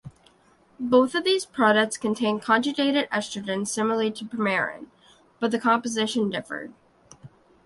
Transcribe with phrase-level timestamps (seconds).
[0.79, 4.87] Both of these products contained conjugated estrogens similarly to Premarin,
[5.39, 6.73] but the composition differed.